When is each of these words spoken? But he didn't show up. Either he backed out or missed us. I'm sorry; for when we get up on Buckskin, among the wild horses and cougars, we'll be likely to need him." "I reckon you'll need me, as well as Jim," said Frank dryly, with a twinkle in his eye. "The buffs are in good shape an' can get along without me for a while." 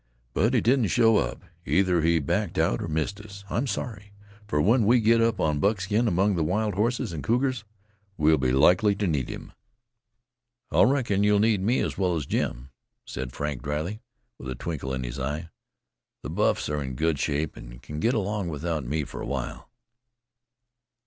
But 0.33 0.55
he 0.55 0.61
didn't 0.61 0.87
show 0.87 1.17
up. 1.17 1.43
Either 1.63 2.01
he 2.01 2.17
backed 2.17 2.57
out 2.57 2.81
or 2.81 2.87
missed 2.87 3.21
us. 3.21 3.45
I'm 3.51 3.67
sorry; 3.67 4.13
for 4.47 4.59
when 4.59 4.87
we 4.87 4.99
get 4.99 5.21
up 5.21 5.39
on 5.39 5.59
Buckskin, 5.59 6.07
among 6.07 6.35
the 6.35 6.43
wild 6.43 6.73
horses 6.73 7.13
and 7.13 7.23
cougars, 7.23 7.65
we'll 8.17 8.39
be 8.39 8.51
likely 8.51 8.95
to 8.95 9.05
need 9.05 9.29
him." 9.29 9.51
"I 10.71 10.81
reckon 10.81 11.23
you'll 11.23 11.37
need 11.37 11.61
me, 11.61 11.81
as 11.81 11.99
well 11.99 12.15
as 12.15 12.25
Jim," 12.25 12.71
said 13.05 13.31
Frank 13.31 13.61
dryly, 13.61 14.01
with 14.39 14.49
a 14.49 14.55
twinkle 14.55 14.91
in 14.91 15.03
his 15.03 15.19
eye. 15.19 15.49
"The 16.23 16.31
buffs 16.31 16.67
are 16.67 16.81
in 16.81 16.95
good 16.95 17.19
shape 17.19 17.55
an' 17.55 17.77
can 17.77 17.99
get 17.99 18.15
along 18.15 18.47
without 18.47 18.83
me 18.83 19.03
for 19.03 19.21
a 19.21 19.27
while." 19.27 19.69